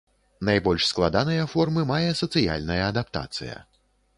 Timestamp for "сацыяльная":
2.23-2.81